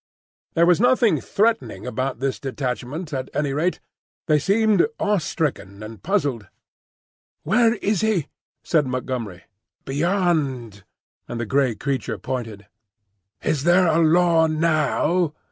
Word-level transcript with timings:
There 0.55 0.65
was 0.65 0.81
nothing 0.81 1.21
threatening 1.21 1.85
about 1.85 2.17
this 2.17 2.39
detachment, 2.39 3.13
at 3.13 3.29
any 3.35 3.53
rate. 3.53 3.79
They 4.25 4.39
seemed 4.39 4.87
awestricken 4.99 5.83
and 5.83 6.01
puzzled. 6.01 6.47
"Where 7.43 7.75
is 7.75 8.01
he?" 8.01 8.27
said 8.63 8.87
Montgomery. 8.87 9.43
"Beyond," 9.85 10.85
and 11.27 11.39
the 11.39 11.45
grey 11.45 11.75
creature 11.75 12.17
pointed. 12.17 12.65
"Is 13.43 13.63
there 13.63 13.85
a 13.85 13.99
Law 13.99 14.47
now?" 14.47 15.35